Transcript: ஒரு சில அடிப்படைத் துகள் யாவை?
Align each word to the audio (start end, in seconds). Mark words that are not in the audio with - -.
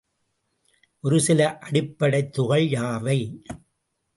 ஒரு 0.99 1.19
சில 1.19 1.57
அடிப்படைத் 1.57 2.33
துகள் 2.33 2.65
யாவை? 2.67 3.19